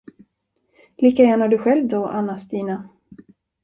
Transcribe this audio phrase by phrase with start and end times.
[0.97, 2.89] Lika gärna du själv då, Anna Stina.